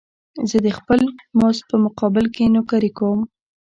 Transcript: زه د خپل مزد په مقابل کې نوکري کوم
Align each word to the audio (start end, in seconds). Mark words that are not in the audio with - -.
زه 0.49 0.57
د 0.65 0.67
خپل 0.77 1.01
مزد 1.39 1.61
په 1.71 1.75
مقابل 1.85 2.25
کې 2.35 2.53
نوکري 2.55 2.91
کوم 2.99 3.19